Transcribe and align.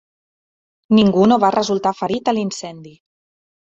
Ningú 1.01 1.27
no 1.33 1.39
va 1.45 1.53
resultar 1.59 1.95
ferit 2.03 2.35
a 2.35 2.39
l'incendi. 2.39 3.01